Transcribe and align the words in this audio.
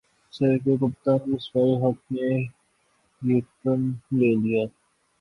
سابق 0.33 0.79
کپتان 0.81 1.19
مصباح 1.27 1.63
الحق 1.65 1.99
نے 2.11 2.29
یوٹرن 3.21 3.81
لے 4.17 4.31
لیا 4.35 4.63